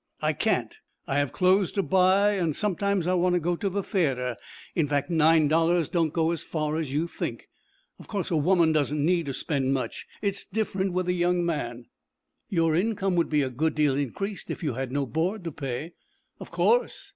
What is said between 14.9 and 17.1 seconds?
no board to pay." "Of course.